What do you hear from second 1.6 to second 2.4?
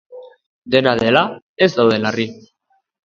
ez daude larri.